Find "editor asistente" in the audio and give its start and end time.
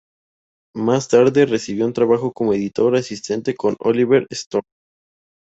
2.55-3.53